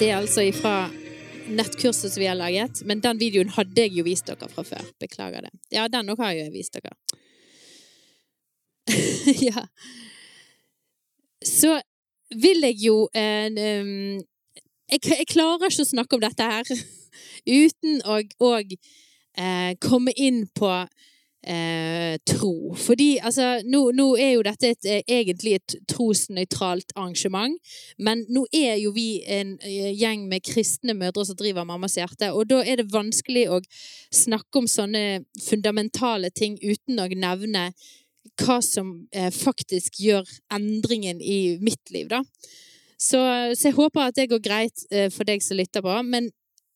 [0.00, 0.86] Det er altså ifra
[1.52, 4.86] nettkurset som vi har laget, men den videoen hadde jeg jo vist dere fra før.
[5.02, 5.50] Beklager det.
[5.74, 6.94] Ja, den òg har jeg jo vist dere.
[9.50, 9.66] ja.
[11.44, 11.74] Så
[12.32, 14.22] vil jeg jo eh, um,
[14.88, 16.72] jeg, jeg, klarer ikke å snakke om dette her
[17.60, 18.22] uten å
[19.36, 20.72] eh, komme inn på
[21.42, 22.74] eh, tro.
[22.76, 27.56] Fordi altså, nå, nå, er jo dette et, eh, egentlig et trosnøytralt arrangement,
[27.98, 32.32] men nå er jo vi en eh, gjeng med kristne mødre som driver Mammas hjerte,
[32.32, 33.60] og da er det vanskelig å
[34.14, 37.70] snakke om sånne fundamentale ting uten å nevne
[38.40, 42.22] hva som eh, faktisk gjør endringen i mitt liv, da.
[43.00, 43.16] Så,
[43.56, 45.94] så, jeg håper at det går greit eh, for deg som lytter på.
[46.04, 46.28] Men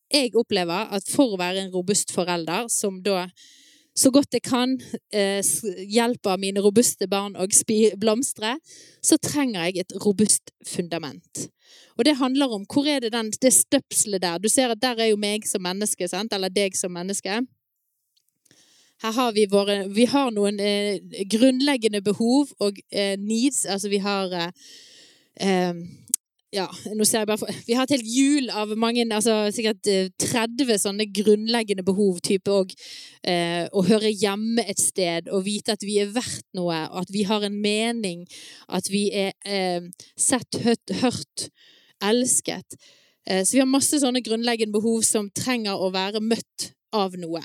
[0.09, 3.27] jeg opplever at for å være en robust forelder, som da
[3.95, 4.75] så godt jeg kan
[5.15, 5.39] eh,
[5.87, 7.47] hjelper mine robuste barn å
[7.97, 8.57] blomstre,
[9.01, 11.47] så trenger jeg et robust fundament.
[11.95, 14.39] Og det handler om hvor er det den, det støpselet der.
[14.39, 16.33] Du ser at der er jo meg som menneske, sant?
[16.33, 17.39] eller deg som menneske.
[19.03, 20.99] Her har vi våre Vi har noen eh,
[21.31, 23.65] grunnleggende behov og eh, needs.
[23.65, 24.51] Altså vi har eh,
[25.39, 25.73] eh
[26.55, 26.65] ja,
[26.95, 29.83] nå ser jeg bare for, Vi har et helt hjul av mange, altså sikkert
[30.21, 32.21] 30 eh, sånne grunnleggende behov.
[32.23, 32.71] type òg
[33.27, 37.25] eh, Å høre hjemme et sted, og vite at vi er verdt noe, at vi
[37.27, 38.25] har en mening,
[38.69, 39.33] at vi er
[40.17, 41.49] sett, hørt, hørt
[42.03, 42.77] elsket.
[43.25, 47.41] så vi har masse sånne grunnleggende behov som trenger å være møtt av noe.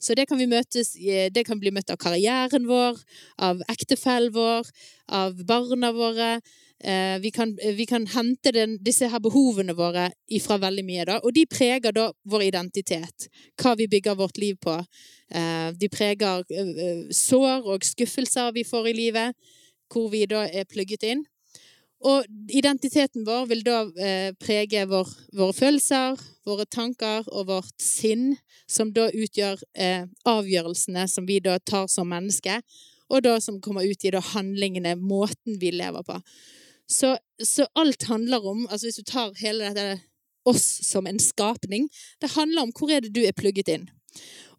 [0.00, 2.98] Så det kan, møtes, det kan bli møtt av karrieren vår,
[3.44, 4.68] av ektefellen vår,
[5.12, 6.32] av barna våre.
[6.84, 11.18] Eh, vi kan, vi kan hente den, disse her behovene våre ifra veldig mye, da.
[11.20, 13.28] Og de preger da vår identitet.
[13.60, 14.78] Hva vi bygger vårt liv på.
[15.28, 19.36] Eh, de preger eh, sår og skuffelser vi får i livet,
[19.92, 21.26] hvor vi da er plugget inn.
[22.00, 28.38] Og identiteten vår vil da eh, prege vår, våre følelser, våre tanker og vårt sinn,
[28.64, 32.56] som da utgjør eh, avgjørelsene som vi da tar som menneske,
[33.10, 36.16] og da som kommer ut i da handlingene, måten vi lever på.
[36.90, 40.00] Så, så alt handler om, altså hvis du tar hele dette
[40.48, 41.88] oss som en skapning,
[42.20, 43.88] det handler om hvor er det du er plugget inn.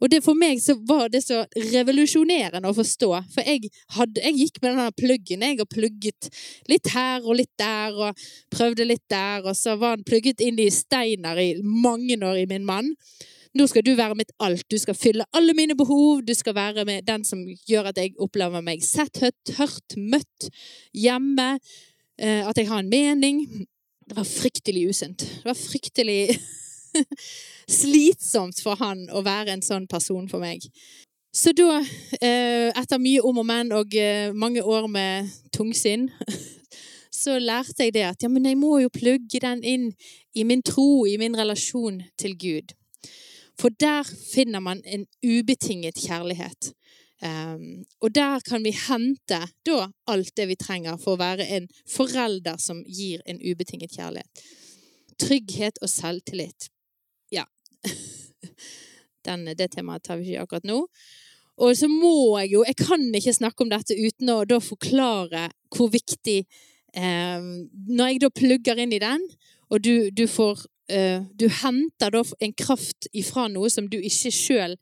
[0.02, 3.10] Og det, for meg så var det så revolusjonerende å forstå.
[3.34, 6.30] For jeg, hadde, jeg gikk med denne pluggen jeg, og plugget
[6.72, 10.58] litt her og litt der, og prøvde litt der, og så var den plugget inn
[10.62, 12.96] i steiner i mange år i min mann.
[13.52, 14.64] Nå skal du være mitt alt.
[14.72, 16.22] Du skal fylle alle mine behov.
[16.24, 20.48] Du skal være den som gjør at jeg opplever meg sett, hørt møtt,
[20.96, 21.58] hjemme.
[22.22, 23.48] Eh, at jeg har en mening.
[24.10, 25.20] Det var fryktelig usunt.
[25.20, 26.38] Det var fryktelig
[27.82, 30.68] slitsomt for han å være en sånn person for meg.
[31.34, 31.80] Så da,
[32.20, 36.10] eh, etter mye om og men og eh, mange år med tungsinn,
[37.22, 39.88] så lærte jeg det at ja, men jeg må jo plugge den inn
[40.36, 42.76] i min tro, i min relasjon til Gud.
[43.60, 46.74] For der finner man en ubetinget kjærlighet.
[47.22, 51.68] Um, og der kan vi hente da alt det vi trenger for å være en
[51.86, 54.42] forelder som gir en ubetinget kjærlighet.
[55.22, 56.72] Trygghet og selvtillit.
[57.30, 57.46] Ja.
[59.26, 60.80] Den, det temaet tar vi ikke akkurat nå.
[61.62, 65.44] Og så må jeg jo Jeg kan ikke snakke om dette uten å da forklare
[65.76, 67.44] hvor viktig eh,
[67.92, 69.22] Når jeg da plugger inn i den,
[69.70, 74.34] og du, du får eh, Du henter da en kraft ifra noe som du ikke
[74.34, 74.78] sjøl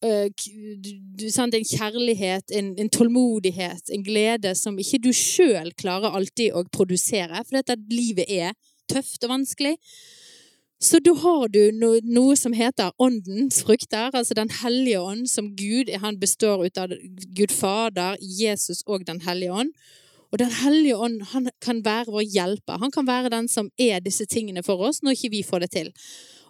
[0.00, 6.64] Uh, en kjærlighet, en, en, tålmodighet, en glede som ikke du sjøl klarer alltid å
[6.72, 8.56] produsere, for dette livet er
[8.88, 9.76] tøft og vanskelig.
[10.80, 15.50] Så da har du no, noe som heter åndens frukter, altså Den hellige ånd, som
[15.56, 16.94] Gud han består ut av
[17.36, 19.74] Gud Fader, Jesus og Den hellige ånd.
[20.32, 22.80] Og Den hellige ånd han kan være vår hjelper.
[22.80, 25.70] Han kan være den som er disse tingene for oss når ikke vi får det
[25.76, 25.92] til.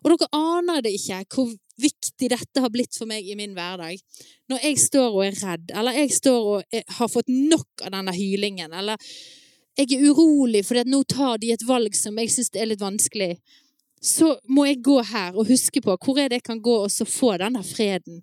[0.04, 4.00] Og dere aner det ikke hvor viktig dette har blitt for meg i min hverdag.
[4.50, 8.14] Når jeg står og er redd, eller jeg står og har fått nok av denne
[8.16, 9.00] hylingen, eller
[9.78, 12.82] jeg er urolig fordi at nå tar de et valg som jeg syns er litt
[12.82, 13.36] vanskelig,
[14.00, 16.92] så må jeg gå her og huske på hvor er det jeg kan gå og
[16.92, 18.22] så få denne freden,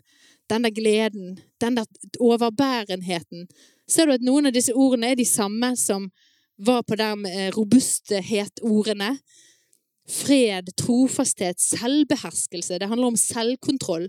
[0.49, 1.85] denne gleden, denne
[2.23, 3.45] overbærenheten.
[3.87, 6.09] Ser du at noen av disse ordene er de samme som
[6.57, 9.13] var på de med robusthet-ordene?
[10.07, 12.79] Fred, trofasthet, selvbeherskelse.
[12.79, 14.07] Det handler om selvkontroll.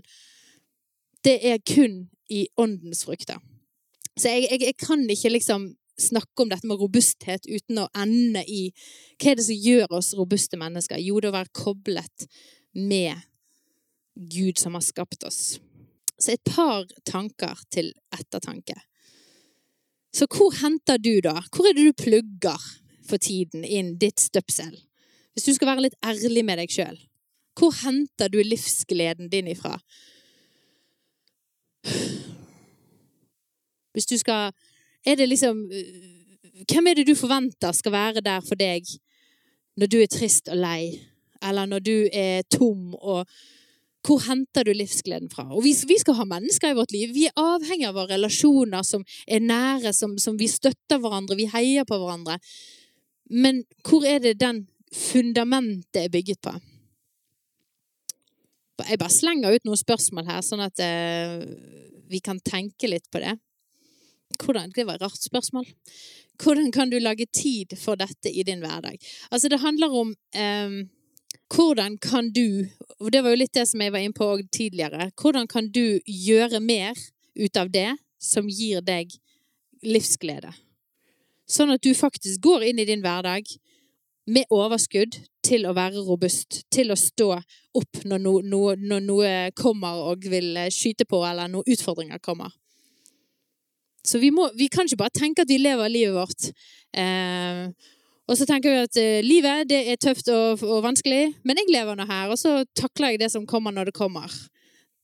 [1.23, 3.41] Det er kun i åndens frukter.
[4.19, 8.43] Så jeg, jeg, jeg, kan ikke liksom snakke om dette med robusthet uten å ende
[8.47, 8.69] i
[9.19, 11.01] hva er det som gjør oss robuste mennesker?
[11.03, 12.27] Jo, det å være koblet
[12.75, 13.19] med
[14.15, 15.59] Gud som har skapt oss.
[16.19, 18.75] Så et par tanker til ettertanke.
[20.15, 21.37] Så hvor henter du, da?
[21.53, 22.69] Hvor er det du plugger
[23.07, 24.73] for tiden inn ditt støpsel?
[25.39, 26.97] Hvis du skal være litt ærlig med deg sjøl,
[27.55, 29.77] hvor henter du livsgleden din ifra?
[33.95, 34.51] Hvis du skal
[35.07, 35.61] Er det liksom
[36.67, 38.83] Hvem er det du forventer skal være der for deg
[39.79, 40.99] når du er trist og lei,
[41.39, 43.29] eller når du er tom og
[44.03, 45.45] hvor henter du livsgleden fra?
[45.55, 47.13] Og vi, vi, skal ha mennesker i vårt liv.
[47.15, 51.47] Vi er avhengig av våre relasjoner som er nære, som, som vi støtter hverandre, vi
[51.51, 52.35] heier på hverandre.
[53.31, 56.53] Men hvor er det den fundamentet er bygget på.
[58.87, 61.41] Jeg bare slenger ut noen spørsmål her, sånn at eh,
[62.09, 63.35] vi kan tenke litt på det.
[64.39, 65.67] Hvordan, det var et rart spørsmål.
[66.39, 68.95] Hvordan kan du lage tid for dette i din hverdag?
[69.29, 70.79] Altså, det handler om eh,
[71.49, 75.11] hvordan kan du Og det var jo litt det som jeg var inne på tidligere.
[75.15, 76.97] Hvordan kan du gjøre mer
[77.35, 79.13] ut av det som gir deg
[79.83, 80.51] livsglede?
[81.47, 83.47] Sånn at du faktisk går inn i din hverdag
[84.29, 89.35] med overskudd til å være robust, til å stå opp når, no, no, når noe
[89.57, 92.53] kommer og vil skyte på, eller når utfordringer kommer.
[94.05, 96.51] Så vi, må, vi kan ikke bare tenke at vi lever livet vårt.
[96.97, 97.65] Eh,
[98.29, 101.73] og så tenker vi at eh, livet det er tøft og, og, vanskelig, men jeg
[101.73, 104.33] lever nå her, og så takler jeg det som kommer når det kommer.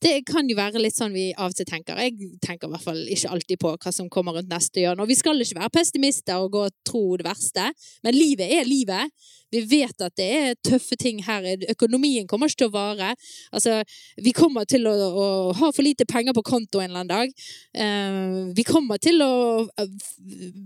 [0.05, 1.97] Det kan jo være litt sånn vi av og til tenker.
[1.97, 5.01] Jeg tenker i hvert fall ikke alltid på hva som kommer rundt neste hjørne.
[5.01, 7.71] Og vi skal ikke være pessimister og gå og tro det verste,
[8.05, 9.15] men livet er livet.
[9.55, 11.47] Vi vet at det er tøffe ting her.
[11.71, 13.11] Økonomien kommer ikke til å vare.
[13.55, 13.79] Altså,
[14.21, 17.45] vi kommer til å, å ha for lite penger på konto en eller annen dag.
[17.73, 19.95] Uh, vi kommer til å eh,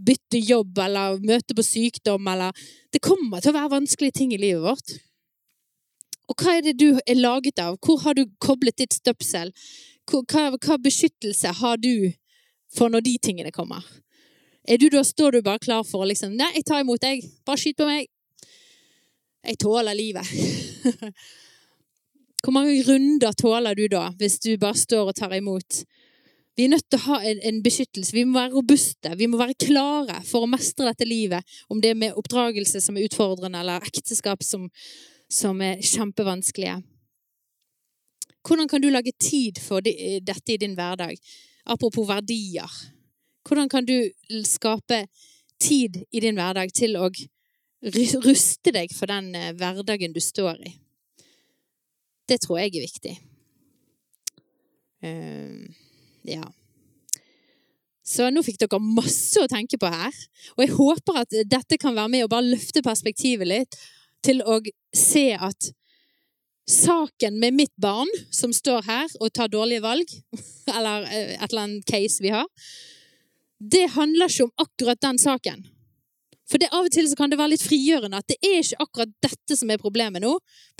[0.09, 4.41] bytte jobb eller møte på sykdom eller Det kommer til å være vanskelige ting i
[4.41, 4.97] livet vårt.
[6.29, 7.79] Og hva er det du er laget av?
[7.81, 9.53] Hvor har du koblet ditt støpsel?
[10.09, 12.11] Hva, hva beskyttelse har du
[12.73, 13.85] for når de tingene kommer?
[14.69, 17.25] Er du da, Står du bare klar for å liksom Nei, jeg tar imot, jeg.
[17.47, 18.09] Bare skyt på meg.
[19.47, 20.27] Jeg tåler livet.
[22.43, 25.81] Hvor mange runder tåler du da, hvis du bare står og tar imot?
[26.59, 28.11] Vi er nødt til å ha en, en, beskyttelse.
[28.15, 29.13] Vi må være robuste.
[29.15, 31.55] Vi må være klare for å mestre dette livet.
[31.71, 34.65] Om det er med oppdragelse som er utfordrende, eller ekteskap som,
[35.29, 36.79] som er kjempevanskelige.
[38.45, 41.17] Hvordan kan du lage tid for dette i din hverdag?
[41.65, 42.71] Apropos verdier.
[43.45, 44.09] Hvordan kan du
[44.43, 45.05] skape
[45.59, 47.09] tid i din hverdag til å
[48.25, 50.73] ruste deg for den eh, hverdagen du står i?
[52.29, 53.13] Det tror jeg er viktig.
[54.99, 55.65] Uh,
[56.27, 56.43] ja.
[58.05, 60.15] Så nå fikk dere masse å tenke på her.
[60.57, 63.79] Og jeg håper at dette kan være med å bare løfte perspektivet litt
[64.25, 64.59] til å
[64.95, 65.71] se at
[66.69, 70.13] saken med mitt barn som står her og tar dårlige valg,
[70.77, 72.47] eller eh, et eller annet case vi har,
[73.59, 75.65] det handler ikke om akkurat den saken.
[76.49, 79.11] For det, av og til kan det være litt frigjørende at det er ikke akkurat
[79.21, 80.31] dette som er problemet nå.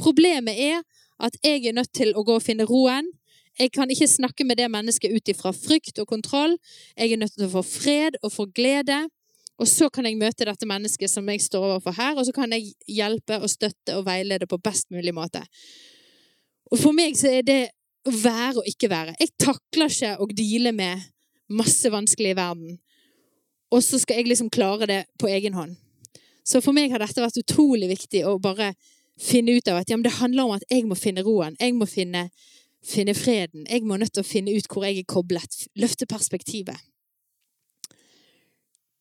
[0.02, 0.82] Problemet er
[1.21, 3.12] at jeg er nødt til å gå og finne roen.
[3.60, 6.56] Jeg kan ikke snakke med det mennesket ut ifra frykt og kontroll.
[6.95, 9.04] Jeg er nødt til å få fred og få glede.
[9.60, 12.52] Og så kan jeg møte dette mennesket som jeg står overfor her, og så kan
[12.56, 15.43] jeg hjelpe og støtte og veilede på best mulig måte.
[16.72, 17.62] Og for meg så er det
[18.08, 19.17] å være og ikke være.
[19.19, 21.04] Jeg takler ikke å deale med
[21.52, 22.78] masse vanskelig i verden,
[23.69, 25.76] og så skal jeg liksom klare det på egen hånd.
[26.48, 28.72] Så for meg har dette vært utrolig viktig å bare
[29.19, 31.58] finne ut av at ja, det handler om at jeg må finne roen.
[31.60, 32.30] Jeg må finne,
[32.86, 33.67] finne freden.
[33.69, 35.65] Jeg må nødt til å finne ut hvor jeg er koblet.
[35.78, 36.80] Løfte perspektivet.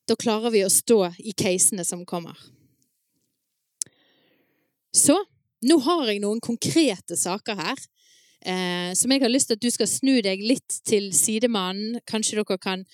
[0.09, 2.33] Da klarer vi å stå i casene som kommer.
[4.95, 5.13] Så
[5.69, 7.81] nå har jeg noen konkrete saker her
[8.41, 11.99] eh, som jeg har lyst til at du skal snu deg litt til sidemannen.
[12.09, 12.85] Kanskje dere kan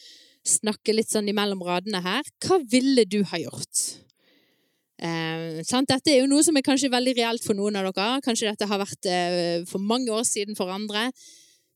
[0.45, 2.27] snakke litt sånn imellom radene her.
[2.43, 3.83] Hva ville du ha gjort?
[4.99, 8.19] Eh, dette er jo noe som er kanskje veldig reelt for noen av dere.
[8.25, 11.07] Kanskje dette har vært eh, for mange år siden for andre.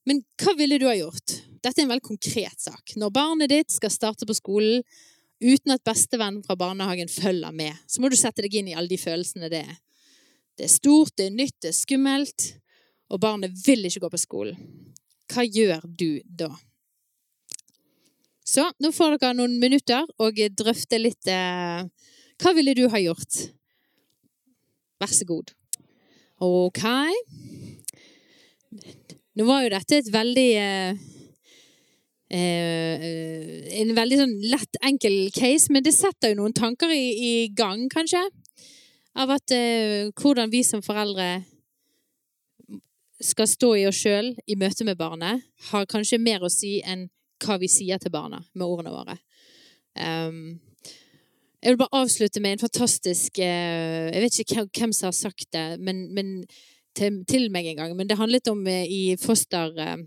[0.10, 1.40] Men hva ville du ha gjort?
[1.64, 2.98] Dette er en veldig konkret sak.
[3.00, 4.84] Når barnet ditt skal starte på skolen
[5.40, 8.92] uten at bestevennen fra barnehagen følger med, så må du sette deg inn i alle
[8.92, 9.78] de følelsene det er.
[10.60, 12.48] Det er stort, det er nytt, det er skummelt,
[13.10, 14.58] og barnet vil ikke gå på skolen.
[15.30, 16.50] Hva gjør du da?
[18.50, 21.86] Så nå får dere noen minutter og drøfte litt eh,
[22.42, 23.44] Hva ville du ha gjort?
[25.00, 25.54] Vær så god.
[26.44, 26.82] OK.
[29.38, 31.04] Nå var jo dette et veldig eh,
[32.30, 37.88] En veldig sånn lett, enkel case, men det setter jo noen tanker i, i gang,
[37.90, 38.22] kanskje
[39.20, 41.42] av at eh, hvordan vi som foreldre
[43.20, 47.10] skal stå i oss sjøl i møte med barnet, har kanskje mer å si enn
[47.44, 49.18] hva vi sier til barna med ordene våre.
[50.00, 50.60] Um,
[51.60, 55.66] jeg vil bare avslutte med en fantastisk Jeg vet ikke hvem som har sagt det,
[55.84, 56.30] men, men
[56.96, 57.96] til, til, meg en gang.
[57.98, 59.98] Men det handlet om uh, i foster, uh,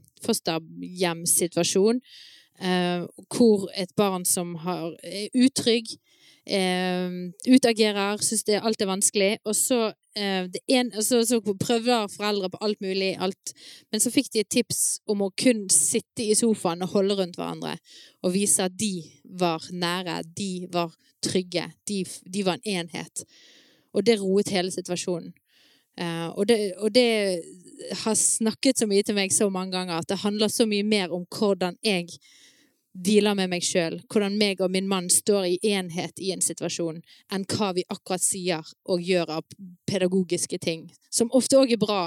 [2.62, 3.04] eh,
[3.36, 5.86] hvor et barn som har, er utrygg,
[6.46, 7.10] eh,
[7.48, 9.38] utagerer, syns alt er vanskelig.
[9.44, 13.54] Og så, eh, en, så, så, prøver foreldre på alt mulig, alt.
[13.90, 17.36] Men så fikk de et tips om å kun sitte i sofaen og holde rundt
[17.36, 17.76] hverandre.
[18.22, 23.24] Og vise at de var nære, de var trygge, de, de var en enhet.
[23.92, 25.32] Og det roet hele situasjonen.
[26.00, 27.42] Uh, og, det, og, det,
[28.04, 31.12] har snakket så mye til meg så mange ganger at det handler så mye mer
[31.12, 32.14] om hvordan jeg
[32.92, 37.00] dealer med meg sjøl, hvordan meg og min mann står i enhet i en situasjon,
[37.32, 39.56] enn hva vi akkurat sier og gjør av
[39.88, 42.02] pedagogiske ting, som ofte òg er bra,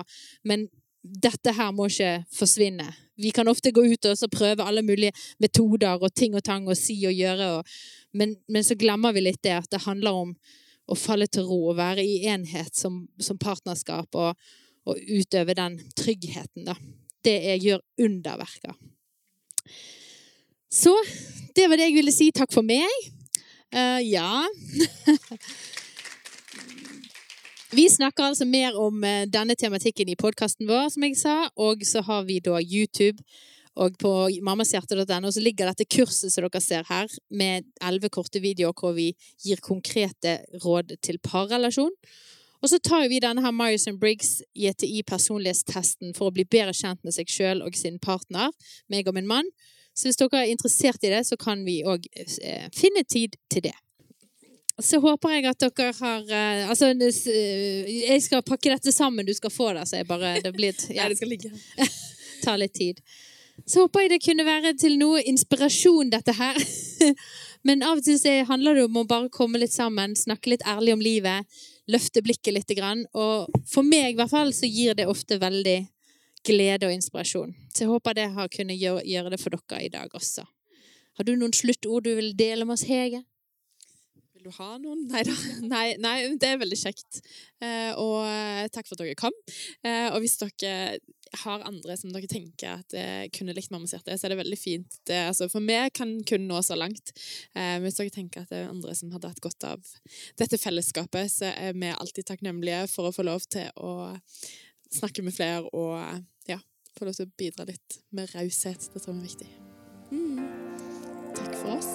[0.45, 0.67] men
[1.06, 2.88] dette her må ikke forsvinne.
[3.21, 6.78] Vi kan ofte gå ut og prøve alle mulige metoder og ting og tang og
[6.78, 7.76] si og gjøre, og,
[8.13, 10.36] men, men, så glemmer vi litt det at det handler om
[10.86, 14.36] å falle til ro og være i enhet som, som partnerskap og,
[14.86, 16.76] og, utøve den tryggheten, da.
[17.26, 18.76] Det jeg gjør underverker.
[20.69, 20.93] Så
[21.58, 22.30] det var det jeg ville si.
[22.36, 22.91] Takk for meg.
[23.74, 24.45] Uh, ja
[27.76, 31.36] Vi snakker altså mer om uh, denne tematikken i podkasten vår, som jeg sa.
[31.58, 33.24] Og så har vi da YouTube.
[33.76, 34.12] Og på
[34.46, 39.10] mammashjerte.no så ligger dette kurset som dere ser her, med elleve korte videoer hvor vi
[39.44, 41.92] gir konkrete råd til parrelasjon.
[42.64, 47.04] Og så tar vi denne her Myers Briggs JTI personlighetstesten for å bli bedre kjent
[47.06, 48.54] med seg sjøl og sin partner,
[48.90, 49.52] meg og min mann.
[49.96, 53.68] Så hvis dere er interessert i det, så kan vi òg eh, finne tid til
[53.68, 53.76] det.
[54.84, 59.32] Så håper jeg at dere har uh, Altså, uh, jeg skal pakke dette sammen, du
[59.34, 61.06] skal få det, så jeg bare Det blir ja.
[61.06, 61.54] Nei, det skal ligge.
[62.44, 63.00] tar litt tid.
[63.63, 66.60] Så håper jeg det kunne være til noe inspirasjon, dette her.
[67.68, 70.65] Men av og til så handler det om å bare komme litt sammen, snakke litt
[70.70, 71.48] ærlig om livet,
[71.89, 72.74] løfte blikket litt.
[73.15, 75.80] Og for meg i hvert fall så gir det ofte veldig
[76.46, 77.56] glede og inspirasjon.
[77.73, 80.46] Så jeg håper det har kunnet gjøre, det for dere i dag også.
[81.15, 83.23] Har du noen sluttord du vil dele med oss, Hege?
[84.46, 85.08] Du ha noen?
[85.10, 85.33] Neida.
[85.73, 87.17] Nei, nei, det er veldig kjekt.
[87.63, 89.33] Eh, og eh, takk for at dere kom.
[89.81, 91.00] Eh, og hvis dere
[91.41, 94.60] har andre som dere tenker at eh, kunne likt Mammas hjerte, så er det veldig
[94.62, 95.00] fint.
[95.10, 97.10] Det, altså, for vi kan kun nå så langt.
[97.58, 99.81] Eh, hvis dere tenker at det er andre som hadde hatt godt av
[100.37, 104.13] dette fellesskapet, så er vi alltid takknemlige for å få lov til å
[104.93, 105.98] snakke med flere og
[106.52, 106.62] ja,
[107.00, 108.91] få lov til å bidra litt med raushet.
[108.93, 109.50] Det tror jeg er viktig.
[110.13, 110.37] Mm.
[111.33, 111.89] Takk for oss.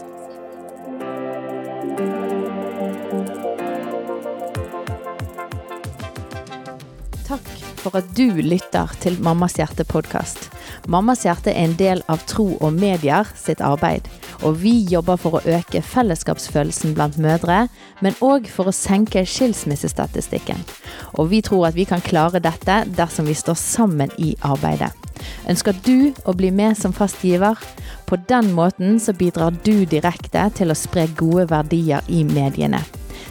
[7.80, 10.50] For at du lytter til Mammas hjerte-podkast.
[10.88, 14.08] Mammas hjerte er en del av Tro og Medier sitt arbeid
[14.42, 17.66] og vi jobber for å øke fellesskapsfølelsen blant mødre,
[18.00, 20.62] men òg for å senke skilsmissestatistikken.
[21.20, 24.92] Og vi tror at vi kan klare dette dersom vi står sammen i arbeidet.
[25.50, 27.58] Ønsker du å bli med som fast giver?
[28.08, 32.80] På den måten så bidrar du direkte til å spre gode verdier i mediene.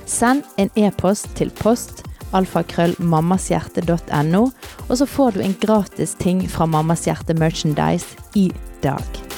[0.05, 2.03] Send en e-post til post
[2.37, 4.43] alfakrøllmammashjerte.no,
[4.87, 8.51] og så får du en gratis ting fra Mammas Hjerte Merchandise i
[8.83, 9.28] dag.